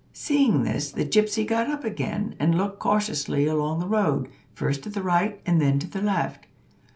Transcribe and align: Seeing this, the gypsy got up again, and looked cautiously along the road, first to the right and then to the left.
Seeing 0.13 0.63
this, 0.63 0.91
the 0.91 1.05
gypsy 1.05 1.45
got 1.45 1.67
up 1.69 1.83
again, 1.83 2.33
and 2.39 2.57
looked 2.57 2.79
cautiously 2.79 3.45
along 3.45 3.79
the 3.81 3.87
road, 3.87 4.29
first 4.55 4.81
to 4.81 4.89
the 4.89 5.03
right 5.03 5.39
and 5.45 5.61
then 5.61 5.77
to 5.77 5.87
the 5.87 6.01
left. 6.01 6.47